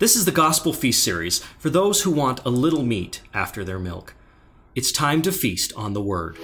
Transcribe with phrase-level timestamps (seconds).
[0.00, 3.78] This is the Gospel Feast series for those who want a little meat after their
[3.78, 4.14] milk.
[4.74, 6.38] It's time to feast on the Word.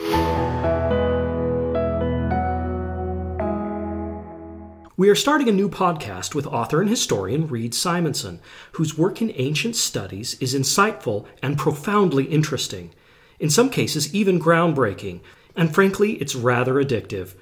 [4.98, 8.40] We are starting a new podcast with author and historian Reed Simonson,
[8.72, 12.92] whose work in ancient studies is insightful and profoundly interesting,
[13.40, 15.22] in some cases, even groundbreaking,
[15.56, 17.36] and frankly, it's rather addictive.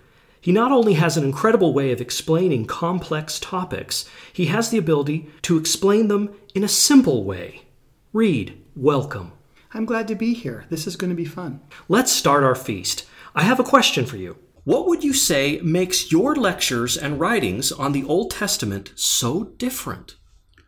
[0.44, 5.30] He not only has an incredible way of explaining complex topics, he has the ability
[5.40, 7.62] to explain them in a simple way.
[8.12, 9.32] Reed, welcome.
[9.72, 10.66] I'm glad to be here.
[10.68, 11.62] This is going to be fun.
[11.88, 13.06] Let's start our feast.
[13.34, 14.36] I have a question for you.
[14.64, 20.16] What would you say makes your lectures and writings on the Old Testament so different?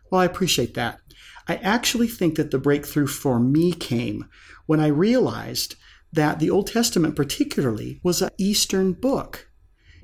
[0.09, 1.01] Well, I appreciate that.
[1.47, 4.25] I actually think that the breakthrough for me came
[4.65, 5.75] when I realized
[6.11, 9.46] that the Old Testament, particularly, was an Eastern book.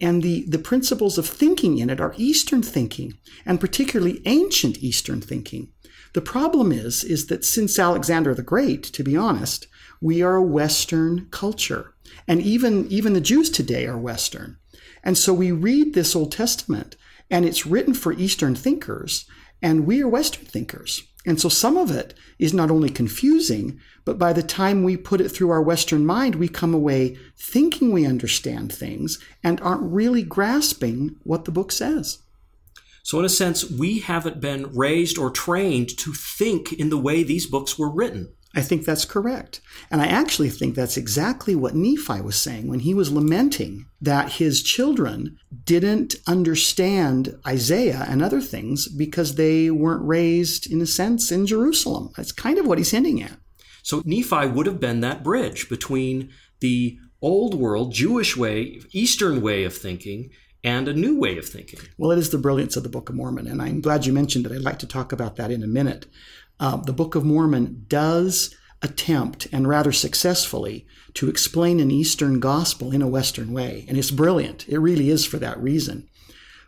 [0.02, 5.22] And the, the principles of thinking in it are Eastern thinking, and particularly ancient Eastern
[5.22, 5.72] thinking.
[6.14, 9.67] The problem is, is that since Alexander the Great, to be honest,
[10.02, 11.94] we are a Western culture.
[12.28, 14.58] And even, even the Jews today are Western.
[15.04, 16.95] And so we read this Old Testament,
[17.30, 19.26] and it's written for Eastern thinkers,
[19.62, 21.04] and we are Western thinkers.
[21.26, 25.22] And so some of it is not only confusing, but by the time we put
[25.22, 30.24] it through our Western mind, we come away thinking we understand things and aren't really
[30.24, 32.20] grasping what the book says.
[33.04, 37.24] So, in a sense, we haven't been raised or trained to think in the way
[37.24, 38.34] these books were written.
[38.56, 39.62] I think that's correct.
[39.90, 44.34] And I actually think that's exactly what Nephi was saying when he was lamenting that
[44.34, 51.31] his children didn't understand Isaiah and other things because they weren't raised, in a sense,
[51.31, 52.11] in Jerusalem.
[52.17, 53.38] That's kind of what he's hinting at.
[53.81, 59.64] So Nephi would have been that bridge between the old world, Jewish way, Eastern way
[59.64, 60.30] of thinking,
[60.64, 61.80] and a new way of thinking.
[61.98, 64.45] Well, it is the brilliance of the Book of Mormon, and I'm glad you mentioned
[64.45, 64.52] it.
[64.52, 66.05] I'd like to talk about that in a minute
[66.59, 72.92] uh, the Book of Mormon does attempt, and rather successfully, to explain an Eastern gospel
[72.92, 73.86] in a Western way.
[73.88, 74.67] And it's brilliant.
[74.67, 76.08] It really is for that reason.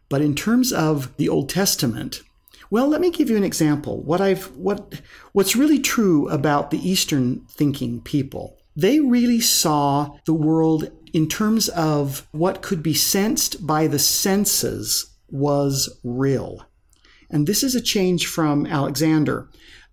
[0.09, 2.21] But in terms of the Old Testament,
[2.69, 4.01] well, let me give you an example.
[4.01, 5.01] What I've what
[5.33, 8.57] what's really true about the Eastern thinking people.
[8.75, 15.05] They really saw the world in terms of what could be sensed by the senses
[15.29, 16.65] was real.
[17.29, 19.47] And this is a change from Alexander.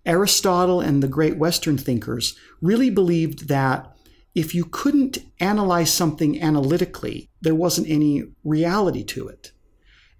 [0.05, 3.95] Aristotle and the great Western thinkers really believed that
[4.35, 9.51] if you couldn't analyze something analytically, there wasn't any reality to it.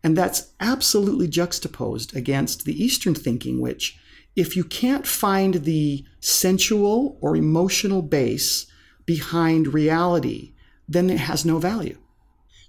[0.04, 3.98] And that's absolutely juxtaposed against the Eastern thinking, which,
[4.36, 8.68] if you can't find the sensual or emotional base
[9.06, 10.54] behind reality,
[10.88, 11.98] then it has no value.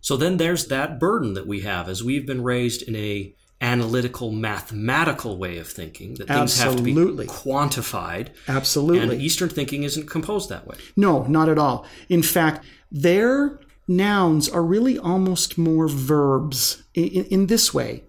[0.00, 4.30] So then there's that burden that we have as we've been raised in a analytical,
[4.30, 6.92] mathematical way of thinking that things Absolutely.
[6.92, 8.28] have to be quantified.
[8.46, 9.14] Absolutely.
[9.14, 10.76] And Eastern thinking isn't composed that way.
[10.96, 11.86] No, not at all.
[12.10, 13.58] In fact, their
[13.88, 18.04] nouns are really almost more verbs in, in this way.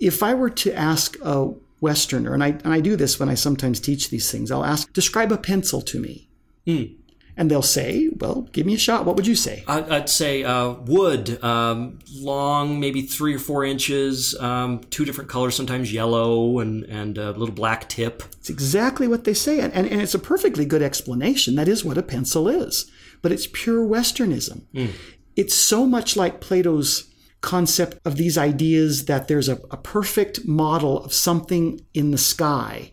[0.00, 3.34] If I were to ask a Westerner, and I, and I do this when I
[3.34, 6.28] sometimes teach these things, I'll ask, describe a pencil to me.
[6.66, 7.01] Mm
[7.36, 9.64] and they'll say, "Well, give me a shot." What would you say?
[9.66, 15.54] I'd say uh, wood, um, long, maybe three or four inches, um, two different colors,
[15.54, 18.22] sometimes yellow and and a little black tip.
[18.38, 21.54] It's exactly what they say, and, and it's a perfectly good explanation.
[21.54, 22.90] That is what a pencil is,
[23.22, 24.62] but it's pure Westernism.
[24.74, 24.90] Mm.
[25.34, 27.08] It's so much like Plato's
[27.40, 32.92] concept of these ideas that there's a, a perfect model of something in the sky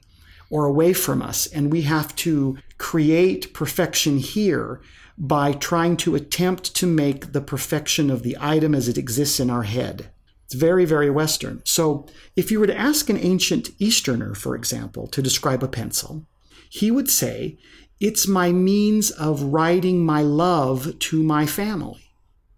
[0.50, 4.82] or away from us, and we have to create perfection here
[5.18, 9.50] by trying to attempt to make the perfection of the item as it exists in
[9.50, 10.10] our head.
[10.46, 11.62] It's very, very Western.
[11.66, 16.26] So, if you were to ask an ancient Easterner, for example, to describe a pencil,
[16.70, 17.60] he would say,
[18.00, 22.02] It's my means of writing my love to my family.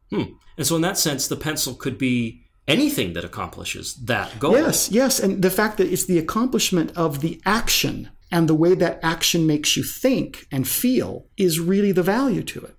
[0.10, 0.36] Hmm.
[0.56, 4.54] And so, in that sense, the pencil could be anything that accomplishes that goal.
[4.54, 5.20] Yes, yes.
[5.20, 9.46] And the fact that it's the accomplishment of the action and the way that action
[9.46, 12.76] makes you think and feel is really the value to it.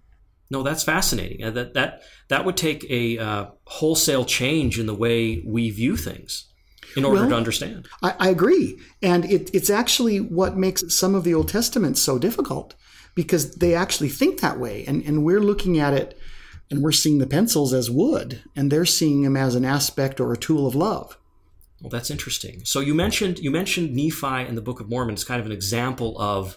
[0.51, 1.45] No, that's fascinating.
[1.45, 5.97] Uh, that that that would take a uh, wholesale change in the way we view
[5.97, 6.49] things
[6.97, 7.89] in order well, to understand.
[8.03, 12.19] I, I agree, and it, it's actually what makes some of the Old Testament so
[12.19, 12.75] difficult
[13.15, 16.19] because they actually think that way, and and we're looking at it
[16.71, 20.33] and we're seeing the pencils as wood, and they're seeing them as an aspect or
[20.33, 21.19] a tool of love.
[21.83, 22.65] Well, that's interesting.
[22.65, 25.53] So you mentioned you mentioned Nephi and the Book of Mormon as kind of an
[25.53, 26.57] example of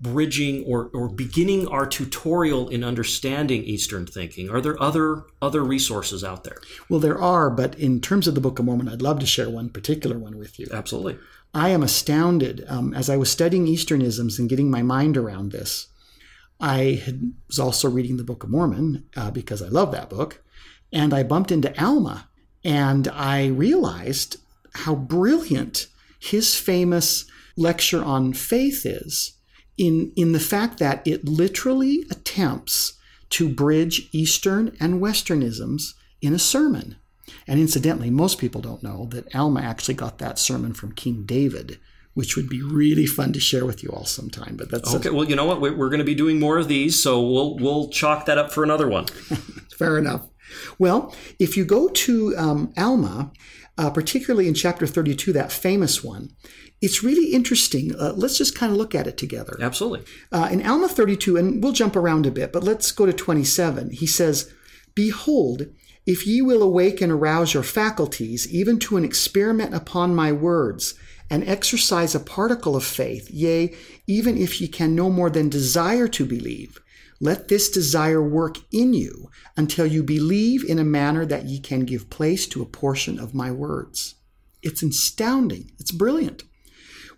[0.00, 4.48] bridging or, or beginning our tutorial in understanding Eastern thinking?
[4.48, 6.58] Are there other other resources out there?
[6.88, 9.50] Well, there are, but in terms of the Book of Mormon, I'd love to share
[9.50, 10.66] one particular one with you.
[10.72, 11.18] Absolutely.
[11.52, 15.88] I am astounded um, as I was studying Easternisms and getting my mind around this.
[16.60, 20.42] I had, was also reading the Book of Mormon uh, because I love that book,
[20.92, 22.28] and I bumped into Alma,
[22.62, 24.36] and I realized
[24.74, 25.86] how brilliant
[26.18, 27.24] his famous
[27.56, 29.34] lecture on faith is
[29.76, 32.94] in, in the fact that it literally attempts
[33.30, 36.96] to bridge Eastern and Westernisms in a sermon.
[37.46, 41.78] And incidentally, most people don't know that Alma actually got that sermon from King David,
[42.14, 44.56] which would be really fun to share with you all sometime.
[44.56, 45.08] But that's okay.
[45.08, 45.60] A, well, you know what?
[45.60, 48.52] We're, we're going to be doing more of these, so we'll we'll chalk that up
[48.52, 49.06] for another one.
[49.78, 50.28] Fair enough.
[50.78, 53.30] Well, if you go to um, Alma,
[53.80, 56.28] uh, particularly in chapter 32, that famous one,
[56.82, 57.94] it's really interesting.
[57.98, 59.56] Uh, let's just kind of look at it together.
[59.58, 60.04] Absolutely.
[60.30, 63.92] Uh, in Alma 32, and we'll jump around a bit, but let's go to 27.
[63.92, 64.52] He says,
[64.94, 65.66] Behold,
[66.04, 70.92] if ye will awake and arouse your faculties, even to an experiment upon my words,
[71.30, 73.74] and exercise a particle of faith, yea,
[74.06, 76.78] even if ye can no more than desire to believe,
[77.20, 81.80] let this desire work in you until you believe in a manner that ye can
[81.80, 84.14] give place to a portion of my words.
[84.62, 85.70] It's astounding.
[85.78, 86.44] It's brilliant.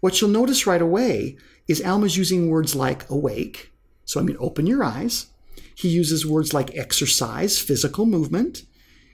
[0.01, 1.37] What you'll notice right away
[1.69, 3.73] is Alma's using words like awake.
[4.05, 5.27] So, I mean, open your eyes.
[5.75, 8.65] He uses words like exercise, physical movement.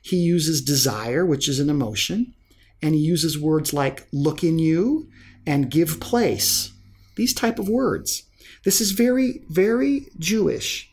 [0.03, 2.35] He uses desire, which is an emotion.
[2.81, 5.11] And he uses words like look in you
[5.47, 6.73] and give place.
[7.17, 8.23] These type of words.
[8.65, 10.91] This is very, very Jewish.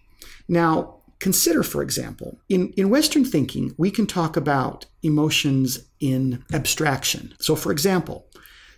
[0.48, 7.34] Now, consider, for example, in, in Western thinking, we can talk about emotions in abstraction.
[7.40, 8.26] So, for example,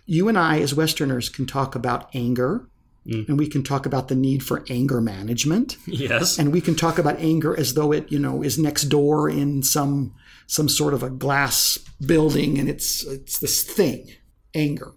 [0.06, 2.66] you and I, as Westerners, can talk about anger,
[3.06, 3.28] mm.
[3.28, 5.76] and we can talk about the need for anger management.
[5.86, 6.38] Yes.
[6.38, 9.62] And we can talk about anger as though it, you know, is next door in
[9.62, 10.14] some
[10.46, 14.14] some sort of a glass building and it's it's this thing,
[14.54, 14.92] anger.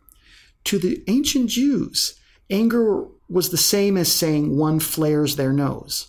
[0.65, 2.17] To the ancient Jews,
[2.49, 6.07] anger was the same as saying one flares their nose.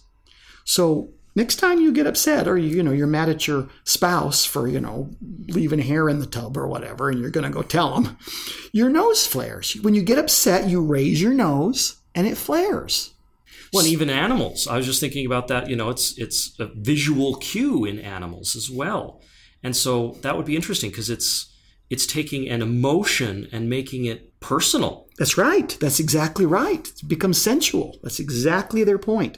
[0.65, 4.45] So next time you get upset or you, you know you're mad at your spouse
[4.45, 5.11] for you know
[5.49, 8.19] leaving hair in the tub or whatever and you're going to go tell them
[8.73, 13.15] your nose flares when you get upset you raise your nose and it flares
[13.73, 14.69] well, even animals.
[14.69, 15.71] I was just thinking about that.
[15.71, 19.23] You know, it's it's a visual cue in animals as well,
[19.63, 21.52] and so that would be interesting because it's
[21.93, 25.07] it's taking an emotion and making it personal.
[25.19, 25.77] That's right.
[25.79, 26.89] That's exactly right.
[26.89, 27.99] It becomes sensual.
[28.03, 29.37] That's exactly their point.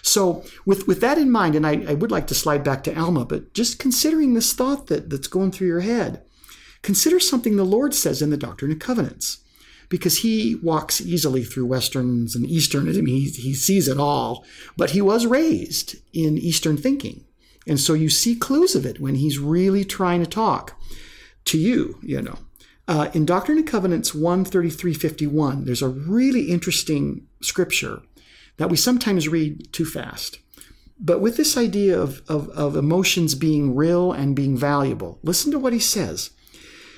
[0.00, 2.96] So, with, with that in mind, and I, I would like to slide back to
[2.96, 6.22] Alma, but just considering this thought that, that's going through your head,
[6.82, 9.38] consider something the Lord says in the Doctrine and Covenants.
[9.88, 14.44] Because he walks easily through Westerns and Eastern, I mean, he, he sees it all,
[14.76, 17.24] but he was raised in Eastern thinking.
[17.66, 20.78] And so you see clues of it when he's really trying to talk
[21.48, 22.38] to you, you know.
[22.86, 28.00] Uh, in Doctrine and Covenants 13351, there's a really interesting scripture
[28.56, 30.38] that we sometimes read too fast.
[30.98, 35.58] But with this idea of, of, of emotions being real and being valuable, listen to
[35.58, 36.30] what he says.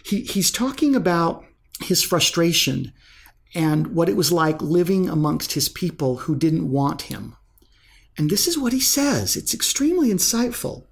[0.05, 1.45] He, he's talking about
[1.83, 2.93] his frustration
[3.55, 7.37] and what it was like living amongst his people who didn't want him.
[8.17, 9.37] And this is what he says.
[9.37, 10.87] It's extremely insightful.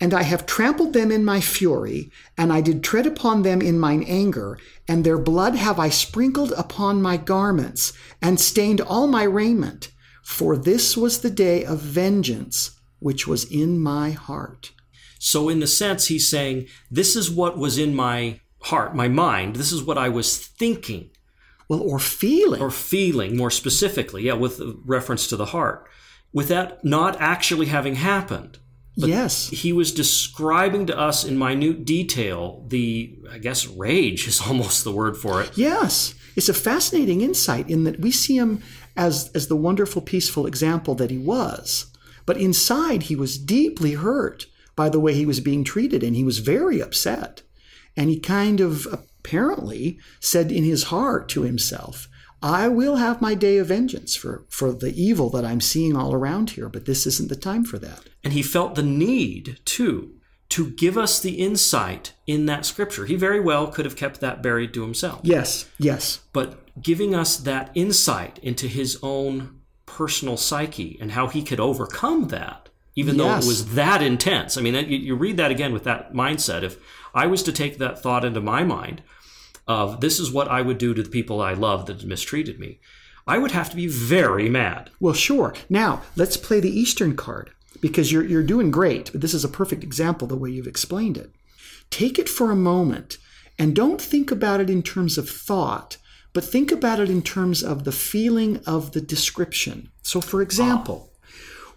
[0.00, 3.80] And I have trampled them in my fury, and I did tread upon them in
[3.80, 9.24] mine anger, and their blood have I sprinkled upon my garments, and stained all my
[9.24, 9.90] raiment.
[10.22, 14.72] For this was the day of vengeance which was in my heart.
[15.18, 19.56] So, in the sense, he's saying, This is what was in my heart, my mind.
[19.56, 21.10] This is what I was thinking.
[21.68, 22.62] Well, or feeling.
[22.62, 25.86] Or feeling, more specifically, yeah, with reference to the heart.
[26.32, 28.58] With that not actually having happened.
[28.98, 29.48] But yes.
[29.48, 34.92] He was describing to us in minute detail the, I guess, rage is almost the
[34.92, 35.56] word for it.
[35.56, 36.14] Yes.
[36.34, 38.60] It's a fascinating insight in that we see him
[38.96, 41.86] as, as the wonderful, peaceful example that he was.
[42.26, 46.24] But inside, he was deeply hurt by the way he was being treated, and he
[46.24, 47.42] was very upset.
[47.96, 52.08] And he kind of apparently said in his heart to himself,
[52.42, 56.14] I will have my day of vengeance for, for the evil that I'm seeing all
[56.14, 58.04] around here, but this isn't the time for that.
[58.22, 60.14] And he felt the need, too,
[60.50, 63.06] to give us the insight in that scripture.
[63.06, 65.20] He very well could have kept that buried to himself.
[65.22, 66.20] Yes, yes.
[66.32, 72.28] But giving us that insight into his own personal psyche and how he could overcome
[72.28, 73.24] that, even yes.
[73.24, 74.56] though it was that intense.
[74.56, 76.62] I mean, you read that again with that mindset.
[76.62, 76.78] If
[77.14, 79.02] I was to take that thought into my mind,
[79.68, 82.80] of this is what I would do to the people I love that mistreated me.
[83.26, 84.90] I would have to be very mad.
[84.98, 85.54] Well, sure.
[85.68, 89.48] Now, let's play the Eastern card because you're, you're doing great, but this is a
[89.48, 91.30] perfect example the way you've explained it.
[91.90, 93.18] Take it for a moment
[93.58, 95.98] and don't think about it in terms of thought,
[96.32, 99.90] but think about it in terms of the feeling of the description.
[100.02, 101.12] So, for example,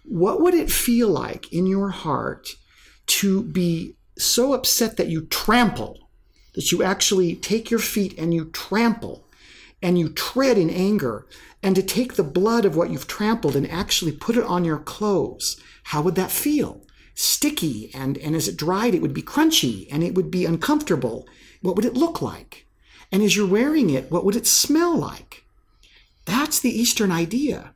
[0.03, 2.49] what would it feel like in your heart
[3.07, 6.09] to be so upset that you trample,
[6.53, 9.27] that you actually take your feet and you trample
[9.81, 11.25] and you tread in anger,
[11.63, 14.77] and to take the blood of what you've trampled and actually put it on your
[14.77, 15.59] clothes?
[15.85, 16.81] How would that feel?
[17.15, 21.27] Sticky, and, and as it dried, it would be crunchy and it would be uncomfortable.
[21.61, 22.67] What would it look like?
[23.11, 25.43] And as you're wearing it, what would it smell like?
[26.25, 27.73] That's the Eastern idea.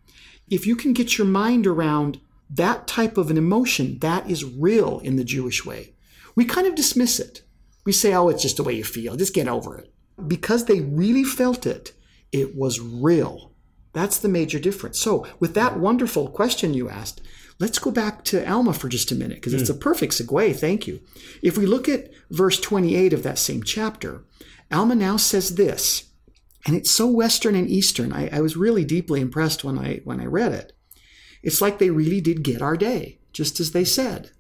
[0.50, 5.00] If you can get your mind around that type of an emotion, that is real
[5.00, 5.94] in the Jewish way.
[6.36, 7.42] We kind of dismiss it.
[7.86, 9.16] We say, oh, it's just the way you feel.
[9.16, 9.94] Just get over it.
[10.28, 11.94] Because they really felt it,
[12.32, 13.54] it was real.
[13.94, 15.00] That's the major difference.
[15.00, 17.22] So, with that wonderful question you asked,
[17.60, 19.80] let's go back to Alma for just a minute because it's a hmm.
[19.80, 20.56] perfect segue.
[20.56, 21.00] Thank you.
[21.42, 24.26] If we look at verse 28 of that same chapter,
[24.72, 26.10] Alma now says this,
[26.66, 28.12] and it's so Western and Eastern.
[28.12, 30.74] I, I was really deeply impressed when I when I read it.
[31.44, 34.32] It's like they really did get our day, just as they said.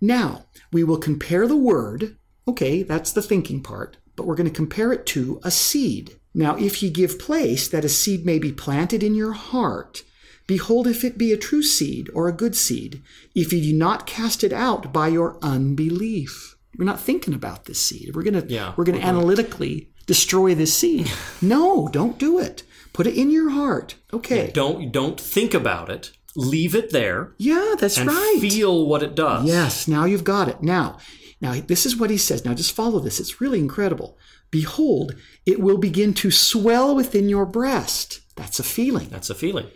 [0.00, 2.16] Now, we will compare the word.
[2.46, 6.16] Okay, that's the thinking part, but we're going to compare it to a seed.
[6.34, 10.02] Now, if ye give place that a seed may be planted in your heart,
[10.46, 13.02] behold, if it be a true seed or a good seed,
[13.34, 16.56] if ye do not cast it out by your unbelief.
[16.76, 18.14] We're not thinking about this seed.
[18.14, 21.10] We're gonna Yeah, we're gonna analytically destroy this seed.
[21.42, 22.64] no, don't do it.
[22.92, 23.94] Put it in your heart.
[24.12, 24.50] Okay.
[24.52, 26.10] Don't don't think about it.
[26.36, 28.38] Leave it there Yeah, that's and right.
[28.40, 29.46] feel what it does.
[29.46, 30.62] Yes, now you've got it.
[30.64, 30.98] Now,
[31.44, 32.42] now this is what he says.
[32.42, 33.20] Now just follow this.
[33.20, 34.16] It's really incredible.
[34.50, 38.20] Behold, it will begin to swell within your breast.
[38.34, 39.08] That's a feeling.
[39.10, 39.66] That's a feeling.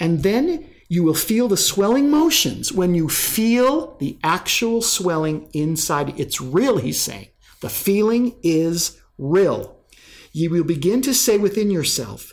[0.00, 2.72] And then you will feel the swelling motions.
[2.72, 7.28] When you feel the actual swelling inside, it's real, he's saying.
[7.60, 9.78] The feeling is real.
[10.32, 12.32] You will begin to say within yourself,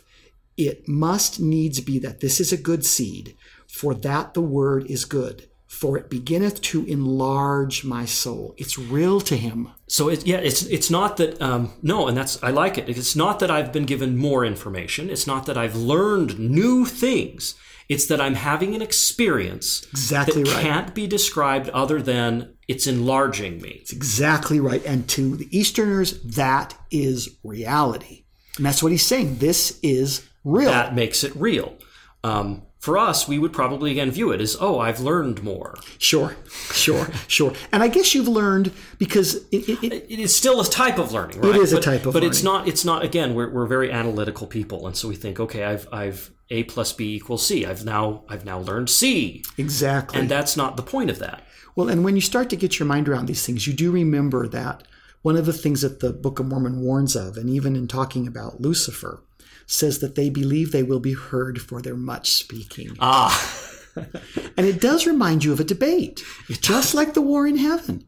[0.56, 3.36] it must needs be that this is a good seed,
[3.68, 5.48] for that the word is good.
[5.70, 8.54] For it beginneth to enlarge my soul.
[8.58, 9.68] It's real to him.
[9.86, 12.88] So it, yeah, it's it's not that um, no, and that's I like it.
[12.88, 15.08] It's not that I've been given more information.
[15.08, 17.54] It's not that I've learned new things.
[17.88, 20.62] It's that I'm having an experience Exactly that right.
[20.62, 23.78] can't be described other than it's enlarging me.
[23.80, 24.84] It's exactly right.
[24.84, 28.24] And to the Easterners, that is reality.
[28.56, 29.38] And that's what he's saying.
[29.38, 30.70] This is real.
[30.70, 31.78] That makes it real.
[32.22, 35.76] Um, for us, we would probably again view it as, oh, I've learned more.
[35.98, 36.34] Sure,
[36.72, 37.52] sure, sure.
[37.72, 41.12] And I guess you've learned because it, it, it, It is still a type of
[41.12, 41.56] learning, right?
[41.60, 42.66] is a type of but it's not.
[42.66, 43.04] It's not.
[43.04, 46.92] Again, we're, we're very analytical people, and so we think, okay, I've I've a plus
[46.92, 47.66] b equals c.
[47.66, 50.18] I've now I've now learned c, exactly.
[50.18, 51.42] and that's not the point of that.
[51.76, 54.48] well, and when you start to get your mind around these things, you do remember
[54.48, 54.82] that
[55.22, 58.26] one of the things that the Book of Mormon warns of, and even in talking
[58.26, 59.22] about Lucifer,
[59.70, 62.96] says that they believe they will be heard for their much speaking.
[62.98, 63.68] Ah,
[64.56, 68.06] And it does remind you of a debate, just like the war in heaven.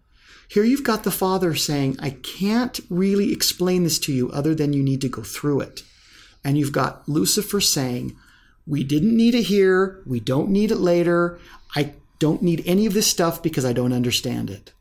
[0.49, 4.73] Here you've got the Father saying, I can't really explain this to you other than
[4.73, 5.83] you need to go through it.
[6.45, 8.17] And you've got Lucifer saying,
[8.67, 10.03] We didn't need it here.
[10.05, 11.39] We don't need it later.
[11.75, 14.73] I don't need any of this stuff because I don't understand it.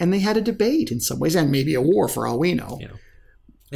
[0.00, 2.54] And they had a debate in some ways, and maybe a war for all we
[2.54, 2.78] know.
[2.80, 2.88] Yeah.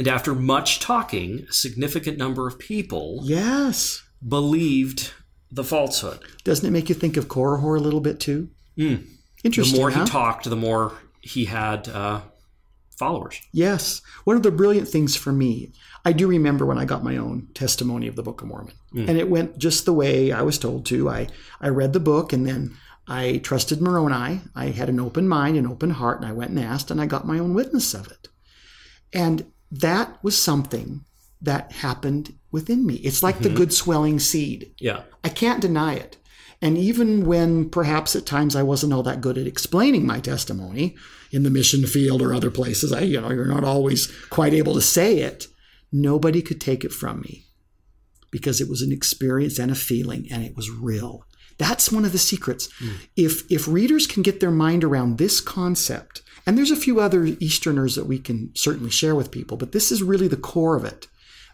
[0.01, 4.01] And after much talking, a significant number of people Yes.
[4.27, 5.11] believed
[5.51, 6.17] the falsehood.
[6.43, 8.49] Doesn't it make you think of Korihor a little bit too?
[8.75, 9.03] The
[9.43, 9.75] Interesting.
[9.75, 10.03] The more huh?
[10.03, 12.21] he talked, the more he had uh,
[12.97, 13.39] followers.
[13.53, 14.01] Yes.
[14.23, 15.71] One of the brilliant things for me,
[16.03, 18.73] I do remember when I got my own testimony of the Book of Mormon.
[18.95, 21.09] And it went just the way I was told to.
[21.09, 21.27] I,
[21.59, 22.75] I read the book and then
[23.07, 24.41] I trusted Moroni.
[24.55, 27.05] I had an open mind, an open heart, and I went and asked, and I
[27.05, 28.29] got my own witness of it.
[29.13, 31.05] And that was something
[31.41, 32.95] that happened within me.
[32.95, 33.57] It's like the mm-hmm.
[33.57, 34.73] good swelling seed.
[34.79, 35.03] Yeah.
[35.23, 36.17] I can't deny it.
[36.61, 40.95] And even when perhaps at times I wasn't all that good at explaining my testimony
[41.31, 44.75] in the mission field or other places, I, you know, you're not always quite able
[44.75, 45.47] to say it.
[45.91, 47.45] Nobody could take it from me
[48.29, 51.25] because it was an experience and a feeling and it was real.
[51.57, 52.69] That's one of the secrets.
[52.79, 52.93] Mm.
[53.15, 57.25] If if readers can get their mind around this concept, and there's a few other
[57.25, 60.85] Easterners that we can certainly share with people, but this is really the core of
[60.85, 61.07] it.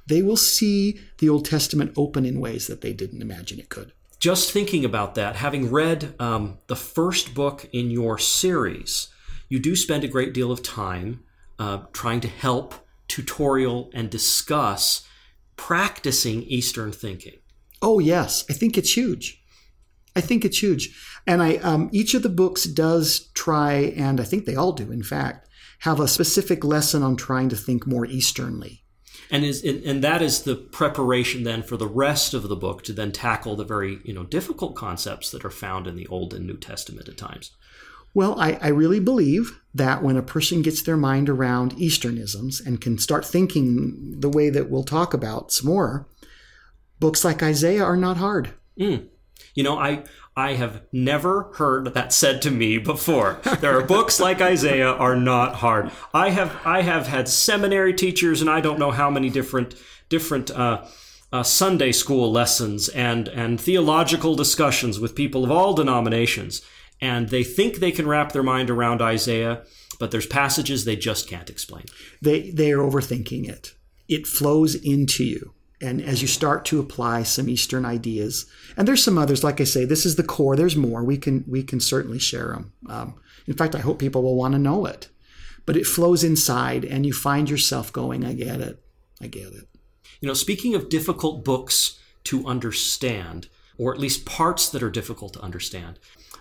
[0.07, 3.91] They will see the Old Testament open in ways that they didn't imagine it could.
[4.19, 9.09] just thinking about that, having read um, the first book in your series,
[9.49, 11.23] you do spend a great deal of time
[11.59, 12.73] uh, trying to help
[13.07, 15.07] tutorial and discuss
[15.55, 17.37] practicing Eastern thinking.
[17.81, 19.41] Oh yes, I think it's huge.
[20.17, 20.97] I think it's huge,
[21.27, 24.91] and I um, each of the books does try, and I think they all do,
[24.91, 25.47] in fact,
[25.79, 28.83] have a specific lesson on trying to think more Easternly.
[29.29, 32.93] And is and that is the preparation then for the rest of the book to
[32.93, 36.47] then tackle the very you know difficult concepts that are found in the Old and
[36.47, 37.51] New Testament at times.
[38.15, 42.81] Well, I, I really believe that when a person gets their mind around Easternisms and
[42.81, 46.07] can start thinking the way that we'll talk about some more,
[46.99, 48.53] books like Isaiah are not hard.
[48.79, 49.09] Mm.
[49.57, 50.03] You know, I
[50.35, 53.39] I have never heard that said to me before.
[53.59, 55.89] There are books like Isaiah are not hard.
[56.13, 59.73] I have I have had seminary teachers, and I don't know how many different
[60.09, 60.85] different uh,
[61.33, 66.61] uh, Sunday school lessons and and theological discussions with people of all denominations,
[67.01, 69.63] and they think they can wrap their mind around Isaiah,
[69.99, 71.85] but there's passages they just can't explain.
[72.21, 73.73] They they are overthinking it.
[74.07, 79.03] It flows into you and as you start to apply some eastern ideas and there's
[79.03, 81.79] some others like i say this is the core there's more we can we can
[81.79, 83.15] certainly share them um,
[83.45, 85.09] in fact i hope people will want to know it.
[85.65, 88.81] But it flows inside and you find yourself going i get it
[89.21, 89.67] i get it.
[90.21, 95.33] You know speaking of difficult books to understand or at least parts that are difficult
[95.33, 95.99] to understand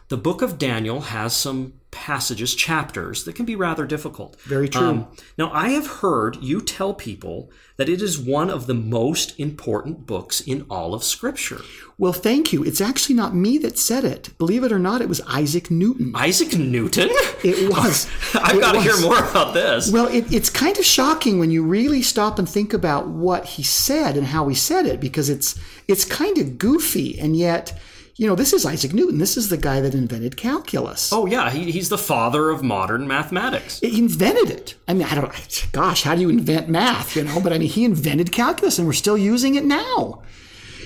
[0.09, 4.39] the book of Daniel has some passages, chapters that can be rather difficult.
[4.43, 4.87] Very true.
[4.87, 5.09] Um,
[5.39, 10.07] now, I have heard you tell people that it is one of the most important
[10.07, 11.63] books in all of Scripture.
[11.99, 12.63] Well, thank you.
[12.63, 14.37] It's actually not me that said it.
[14.39, 16.13] Believe it or not, it was Isaac Newton.
[16.15, 17.09] Isaac Newton?
[17.43, 18.07] It was.
[18.35, 19.91] I've got to hear more about this.
[19.91, 23.63] Well, it, it's kind of shocking when you really stop and think about what he
[23.63, 25.59] said and how he said it, because it's
[25.89, 27.79] it's kind of goofy, and yet
[28.17, 29.19] you know, this is Isaac Newton.
[29.19, 31.13] This is the guy that invented calculus.
[31.13, 31.51] Oh, yeah.
[31.51, 33.79] He, he's the father of modern mathematics.
[33.81, 34.75] He invented it.
[34.89, 37.41] I mean, I don't, gosh, how do you invent math, you know?
[37.43, 40.23] But I mean, he invented calculus and we're still using it now.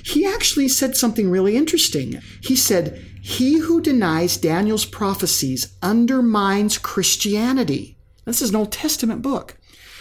[0.04, 2.20] He actually said something really interesting.
[2.40, 7.96] He said, He who denies Daniel's prophecies undermines Christianity.
[8.24, 9.56] This is an Old Testament book.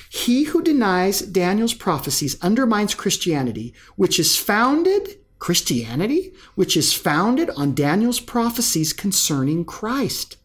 [0.10, 7.74] He who denies Daniel's prophecies undermines Christianity, which is founded Christianity, which is founded on
[7.74, 10.38] Daniel's prophecies concerning Christ.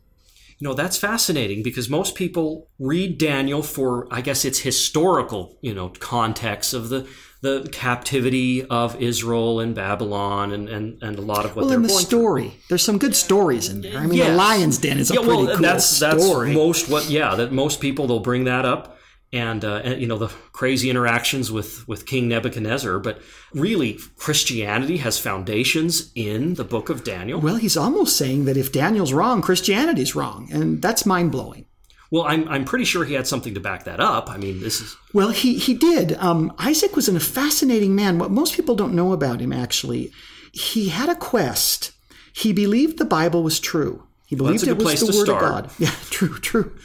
[0.59, 5.75] You know, that's fascinating because most people read Daniel for, I guess, its historical, you
[5.75, 7.09] know, context of the
[7.43, 11.77] the captivity of Israel and Babylon and, and, and a lot of what well, they're
[11.77, 12.59] in the story, through.
[12.71, 13.99] there's some good stories in there.
[13.99, 14.29] I mean, yes.
[14.29, 16.55] the lion's den is a yeah, pretty well, cool that's, story.
[16.55, 18.97] That's most what, yeah, that most people they'll bring that up
[19.35, 22.99] and, uh, and, you know the crazy interactions with with King Nebuchadnezzar.
[23.01, 23.21] But
[23.53, 27.41] really, Christianity has foundations in the Book of Daniel.
[27.41, 31.67] Well, he's almost saying that if Daniel's wrong, Christianity's wrong, and that's mind blowing.
[32.11, 34.31] Well, I'm, I'm pretty sure he had something to back that up.
[34.31, 34.97] I mean, this is.
[35.13, 36.13] Well, he, he did.
[36.19, 38.21] Um, Isaac was a fascinating man.
[38.21, 40.13] What most people don't know about him, actually,
[40.53, 41.91] he had a quest.
[42.33, 44.07] He believed the Bible was true.
[44.27, 45.43] He believed well, it was the Word start.
[45.43, 45.71] of God.
[45.79, 46.77] Yeah, true, true.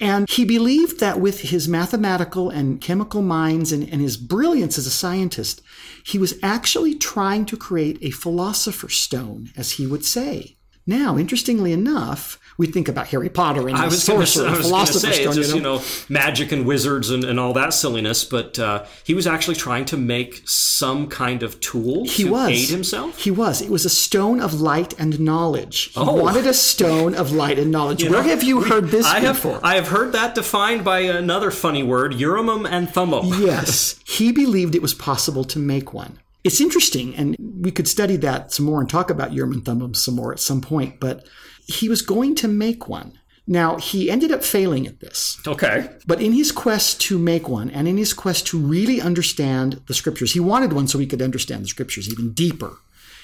[0.00, 4.86] And he believed that with his mathematical and chemical minds and, and his brilliance as
[4.86, 5.60] a scientist,
[6.04, 10.57] he was actually trying to create a philosopher's stone, as he would say.
[10.88, 15.36] Now, interestingly enough, we think about Harry Potter and I was going to say, it's
[15.36, 15.74] just, you know?
[15.74, 19.56] you know, magic and wizards and, and all that silliness, but uh, he was actually
[19.56, 22.48] trying to make some kind of tool he to was.
[22.48, 23.18] aid himself.
[23.22, 23.60] He was.
[23.60, 25.92] It was a stone of light and knowledge.
[25.92, 26.22] He oh.
[26.22, 28.02] wanted a stone of light and knowledge.
[28.02, 29.56] You Where know, have you heard this I before?
[29.56, 33.26] Have, I have heard that defined by another funny word, Urimum and Thummim.
[33.26, 34.00] yes.
[34.06, 36.18] He believed it was possible to make one.
[36.48, 39.92] It's interesting, and we could study that some more and talk about Urim and Thummim
[39.92, 41.28] some more at some point, but
[41.66, 43.18] he was going to make one.
[43.46, 45.38] Now, he ended up failing at this.
[45.46, 45.90] Okay.
[46.06, 49.92] But in his quest to make one and in his quest to really understand the
[49.92, 52.78] scriptures, he wanted one so he could understand the scriptures even deeper.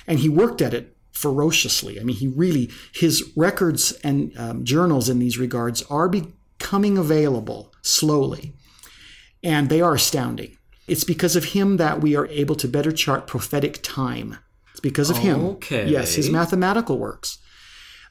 [0.07, 1.99] And he worked at it ferociously.
[1.99, 7.73] I mean, he really, his records and um, journals in these regards are becoming available
[7.81, 8.53] slowly.
[9.43, 10.59] And they are astounding.
[10.87, 14.39] It's because of him that we are able to better chart prophetic time.
[14.71, 15.45] It's because of him.
[15.45, 15.89] Okay.
[15.89, 17.39] Yes, his mathematical works.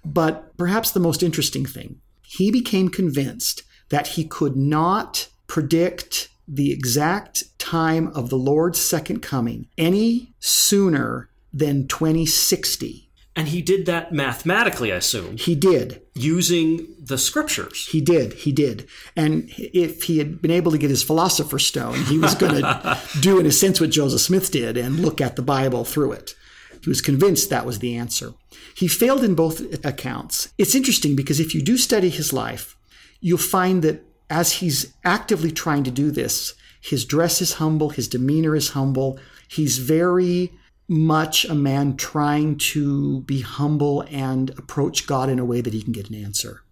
[0.05, 6.71] But perhaps the most interesting thing, he became convinced that he could not predict the
[6.71, 13.09] exact time of the Lord's second coming any sooner than 2060.
[13.35, 15.37] And he did that mathematically, I assume.
[15.37, 16.01] He did.
[16.13, 17.87] Using the scriptures.
[17.87, 18.33] He did.
[18.33, 18.87] He did.
[19.15, 22.99] And if he had been able to get his philosopher's stone, he was going to
[23.21, 26.35] do, in a sense, what Joseph Smith did and look at the Bible through it.
[26.83, 28.33] He was convinced that was the answer.
[28.75, 30.53] He failed in both accounts.
[30.57, 32.77] It's interesting because if you do study his life,
[33.19, 38.09] you'll find that as he's actively trying to do this, his dress is humble, his
[38.09, 39.17] demeanor is humble.
[39.47, 40.51] He's very
[40.87, 45.81] much a man trying to be humble and approach God in a way that he
[45.81, 46.63] can get an answer.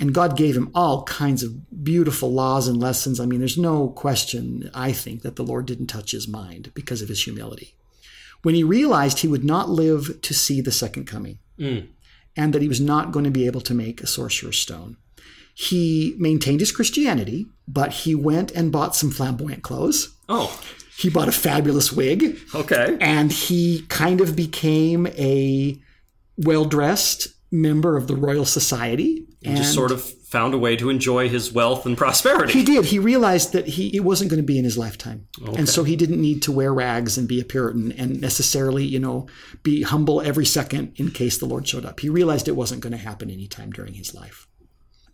[0.00, 3.20] And God gave him all kinds of beautiful laws and lessons.
[3.20, 7.02] I mean, there's no question, I think, that the Lord didn't touch his mind because
[7.02, 7.76] of his humility.
[8.42, 11.88] When he realized he would not live to see the second coming Mm.
[12.36, 14.96] and that he was not going to be able to make a sorcerer's stone,
[15.54, 20.14] he maintained his Christianity, but he went and bought some flamboyant clothes.
[20.28, 20.58] Oh,
[20.98, 22.96] He bought a fabulous wig okay.
[23.00, 25.80] and he kind of became a
[26.36, 29.26] well dressed member of the Royal Society.
[29.40, 32.52] He just sort of found a way to enjoy his wealth and prosperity.
[32.54, 32.86] He did.
[32.86, 35.96] He realized that he it wasn't going to be in his lifetime, and so he
[35.96, 39.26] didn't need to wear rags and be a Puritan and necessarily, you know,
[39.62, 42.00] be humble every second in case the Lord showed up.
[42.00, 44.48] He realized it wasn't going to happen anytime during his life.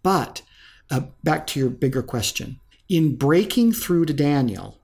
[0.02, 0.42] But
[0.90, 4.77] uh, back to your bigger question, in breaking through to Daniel,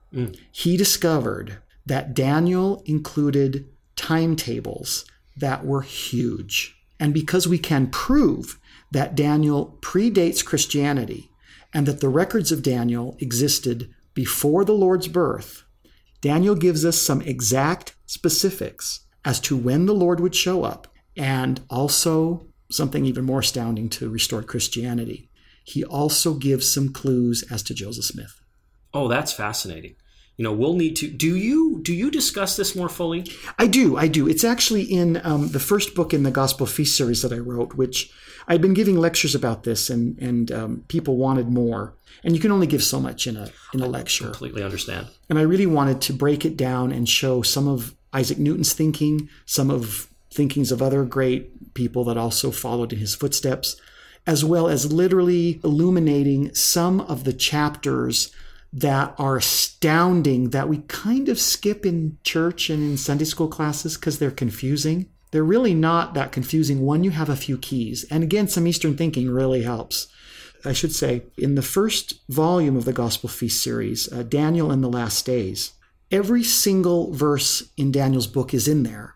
[0.51, 5.05] he discovered that Daniel included timetables
[5.37, 8.59] that were huge, and because we can prove
[8.91, 11.29] that Daniel predates Christianity
[11.73, 15.63] and that the records of Daniel existed before the Lord's birth,
[16.21, 21.61] Daniel gives us some exact specifics as to when the Lord would show up, and
[21.69, 25.29] also something even more astounding to restored Christianity.
[25.63, 28.41] He also gives some clues as to Joseph Smith.
[28.93, 29.95] Oh, that's fascinating.
[30.37, 31.09] You know, we'll need to.
[31.09, 33.25] Do you do you discuss this more fully?
[33.57, 34.27] I do, I do.
[34.27, 37.75] It's actually in um, the first book in the Gospel Feast series that I wrote,
[37.75, 38.11] which
[38.47, 41.93] I'd been giving lectures about this, and and um, people wanted more.
[42.23, 44.25] And you can only give so much in a in a lecture.
[44.25, 45.07] Completely understand.
[45.29, 49.29] And I really wanted to break it down and show some of Isaac Newton's thinking,
[49.45, 53.79] some of thinkings of other great people that also followed in his footsteps,
[54.27, 58.31] as well as literally illuminating some of the chapters
[58.75, 63.95] that are astounding that we kind of skip in church and in Sunday school classes
[63.95, 65.09] because they're confusing.
[65.31, 66.81] They're really not that confusing.
[66.81, 68.05] One, you have a few keys.
[68.11, 70.07] And again, some Eastern thinking really helps.
[70.65, 74.83] I should say, in the first volume of the Gospel Feast series, uh, Daniel and
[74.83, 75.71] the Last Days,
[76.11, 79.15] every single verse in Daniel's book is in there.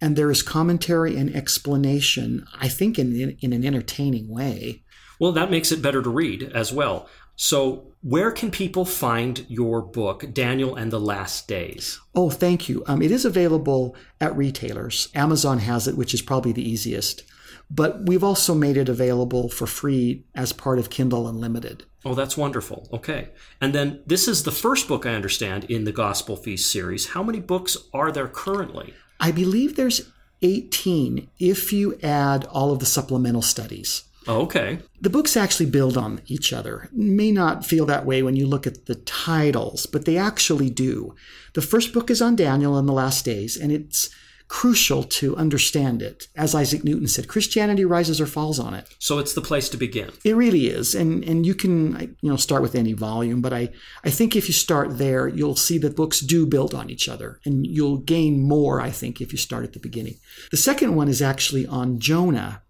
[0.00, 4.84] And there is commentary and explanation, I think, in, in an entertaining way.
[5.18, 7.08] Well, that makes it better to read as well.
[7.38, 12.00] So, where can people find your book, Daniel and the Last Days?
[12.14, 12.82] Oh, thank you.
[12.86, 15.08] Um, it is available at retailers.
[15.14, 17.24] Amazon has it, which is probably the easiest.
[17.70, 21.84] But we've also made it available for free as part of Kindle Unlimited.
[22.04, 22.88] Oh, that's wonderful.
[22.92, 23.30] Okay.
[23.60, 27.08] And then this is the first book I understand in the Gospel Feast series.
[27.08, 28.94] How many books are there currently?
[29.18, 30.08] I believe there's
[30.42, 34.04] 18 if you add all of the supplemental studies.
[34.28, 34.78] Oh, okay.
[35.00, 36.88] The books actually build on each other.
[36.92, 41.14] May not feel that way when you look at the titles, but they actually do.
[41.54, 44.10] The first book is on Daniel and the last days, and it's
[44.48, 46.28] crucial to understand it.
[46.36, 48.88] As Isaac Newton said, Christianity rises or falls on it.
[48.98, 50.10] So it's the place to begin.
[50.24, 53.70] It really is, and and you can you know start with any volume, but I
[54.04, 57.40] I think if you start there, you'll see that books do build on each other,
[57.44, 58.80] and you'll gain more.
[58.80, 60.16] I think if you start at the beginning.
[60.50, 62.62] The second one is actually on Jonah,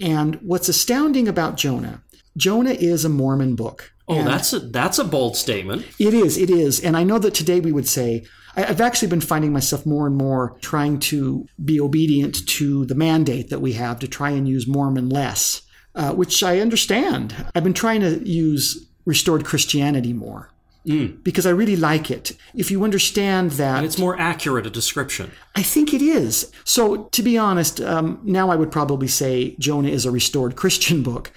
[0.00, 2.02] and what's astounding about Jonah,
[2.36, 3.92] Jonah is a Mormon book.
[4.08, 5.86] Oh, And that's a that's a bold statement.
[5.98, 8.24] it is, it is, and I know that today we would say.
[8.56, 12.96] I- I've actually been finding myself more and more trying to be obedient to the
[12.96, 15.62] mandate that we have to try and use Mormon less,
[15.94, 17.32] uh, which I understand.
[17.54, 20.50] I've been trying to use restored Christianity more
[20.84, 22.32] because I really like it.
[22.54, 25.30] If you understand that, And it's more accurate a description.
[25.54, 26.50] I think it is.
[26.64, 31.02] So, to be honest, um, now I would probably say Jonah is a restored Christian
[31.10, 31.32] book.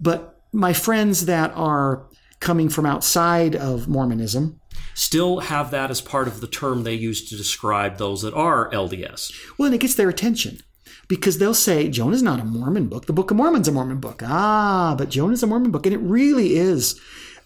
[0.00, 2.06] But my friends that are
[2.40, 4.60] coming from outside of Mormonism,
[4.94, 8.70] Still have that as part of the term they use to describe those that are
[8.70, 9.30] LDS.
[9.58, 10.58] well, and it gets their attention
[11.08, 13.04] because they'll say Jonah's not a Mormon book.
[13.04, 14.22] The Book of Mormon's a Mormon book.
[14.24, 16.98] Ah, but Jonah's a Mormon book, and it really is.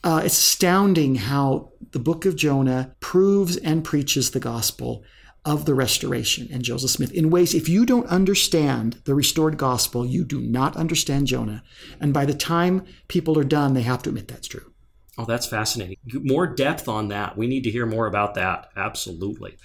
[0.02, 5.04] Uh, it's astounding how the Book of Jonah proves and preaches the gospel
[5.44, 10.04] of the restoration and Joseph Smith in ways if you don't understand the restored gospel,
[10.04, 11.62] you do not understand Jonah.
[11.98, 14.72] And by the time people are done, they have to admit that's true.
[15.16, 15.96] Oh, that's fascinating.
[16.12, 17.36] More depth on that.
[17.36, 18.70] We need to hear more about that.
[18.76, 19.56] Absolutely.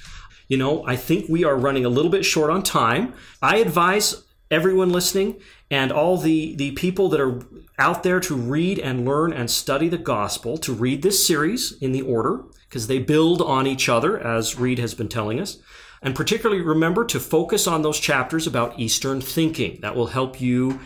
[0.48, 3.14] You know, I think we are running a little bit short on time.
[3.42, 5.40] I advise everyone listening
[5.72, 7.42] and all the, the people that are
[7.78, 11.92] out there to read and learn and study the gospel to read this series in
[11.92, 15.58] the order because they build on each other, as Reed has been telling us.
[16.02, 19.80] And particularly remember to focus on those chapters about Eastern thinking.
[19.82, 20.80] That will help you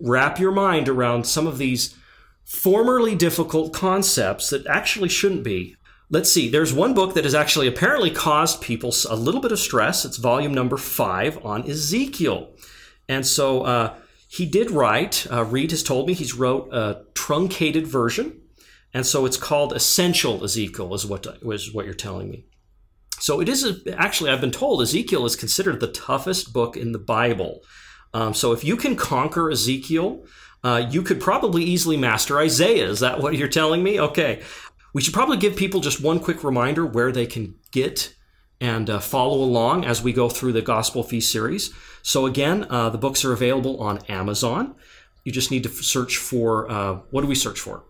[0.00, 1.96] wrap your mind around some of these
[2.44, 5.76] formerly difficult concepts that actually shouldn't be.
[6.10, 6.48] Let's see.
[6.48, 10.04] There's one book that has actually apparently caused people a little bit of stress.
[10.04, 12.50] It's volume number five on Ezekiel.
[13.08, 13.94] And so uh,
[14.34, 18.40] he did write, uh, Reed has told me he's wrote a truncated version.
[18.92, 22.46] And so it's called Essential Ezekiel, is what, is what you're telling me.
[23.20, 26.90] So it is a, actually, I've been told Ezekiel is considered the toughest book in
[26.90, 27.60] the Bible.
[28.12, 30.24] Um, so if you can conquer Ezekiel,
[30.64, 32.88] uh, you could probably easily master Isaiah.
[32.88, 34.00] Is that what you're telling me?
[34.00, 34.42] Okay.
[34.94, 38.12] We should probably give people just one quick reminder where they can get
[38.64, 41.70] and uh, follow along as we go through the Gospel Feast series.
[42.02, 44.74] So, again, uh, the books are available on Amazon.
[45.22, 47.82] You just need to search for uh, what do we search for?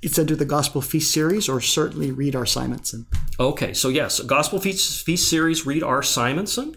[0.00, 2.46] It's under the Gospel Feast series, or certainly Reed R.
[2.46, 3.04] Simonson.
[3.38, 6.02] Okay, so yes, Gospel Feast, Feast series, Reed R.
[6.02, 6.74] Simonson.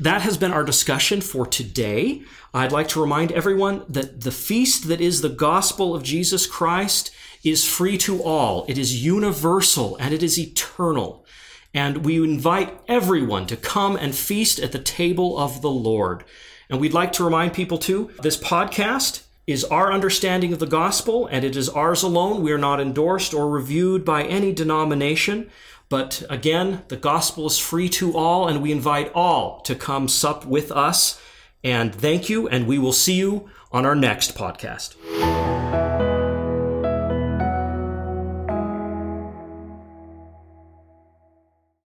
[0.00, 2.22] That has been our discussion for today.
[2.54, 7.10] I'd like to remind everyone that the feast that is the gospel of Jesus Christ
[7.44, 8.64] is free to all.
[8.66, 11.26] It is universal and it is eternal.
[11.74, 16.24] And we invite everyone to come and feast at the table of the Lord.
[16.70, 21.26] And we'd like to remind people too, this podcast is our understanding of the gospel
[21.26, 22.42] and it is ours alone.
[22.42, 25.50] We are not endorsed or reviewed by any denomination.
[25.88, 30.44] But again, the gospel is free to all and we invite all to come sup
[30.44, 31.20] with us.
[31.64, 32.46] And thank you.
[32.48, 34.96] And we will see you on our next podcast.